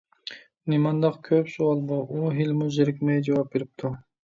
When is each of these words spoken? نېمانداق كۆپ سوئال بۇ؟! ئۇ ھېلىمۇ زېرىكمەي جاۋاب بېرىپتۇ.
نېمانداق 0.73 1.19
كۆپ 1.29 1.53
سوئال 1.57 1.85
بۇ؟! 1.95 2.01
ئۇ 2.19 2.35
ھېلىمۇ 2.41 2.75
زېرىكمەي 2.79 3.27
جاۋاب 3.33 3.57
بېرىپتۇ. 3.57 3.99